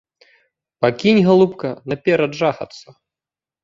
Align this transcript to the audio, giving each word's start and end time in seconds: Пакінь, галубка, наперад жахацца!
Пакінь, 0.85 1.21
галубка, 1.29 1.69
наперад 1.95 2.31
жахацца! 2.43 2.87